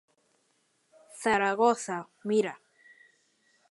Zaragoza: 1.21 1.97
Mira. 2.29 2.55